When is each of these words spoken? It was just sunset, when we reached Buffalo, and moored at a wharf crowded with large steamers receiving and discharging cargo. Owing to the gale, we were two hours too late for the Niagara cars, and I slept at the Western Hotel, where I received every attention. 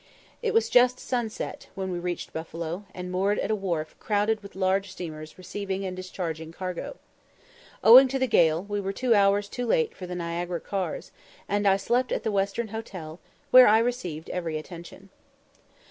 It 0.41 0.51
was 0.55 0.67
just 0.71 0.97
sunset, 0.99 1.67
when 1.75 1.91
we 1.91 1.99
reached 1.99 2.33
Buffalo, 2.33 2.85
and 2.91 3.11
moored 3.11 3.37
at 3.37 3.51
a 3.51 3.55
wharf 3.55 3.93
crowded 3.99 4.41
with 4.41 4.55
large 4.55 4.89
steamers 4.89 5.37
receiving 5.37 5.85
and 5.85 5.95
discharging 5.95 6.51
cargo. 6.51 6.97
Owing 7.83 8.07
to 8.07 8.17
the 8.17 8.25
gale, 8.25 8.63
we 8.63 8.81
were 8.81 8.93
two 8.93 9.13
hours 9.13 9.47
too 9.47 9.67
late 9.67 9.95
for 9.95 10.07
the 10.07 10.15
Niagara 10.15 10.59
cars, 10.59 11.11
and 11.47 11.67
I 11.67 11.77
slept 11.77 12.11
at 12.11 12.23
the 12.23 12.31
Western 12.31 12.69
Hotel, 12.69 13.19
where 13.51 13.67
I 13.67 13.77
received 13.77 14.31
every 14.31 14.57
attention. 14.57 15.09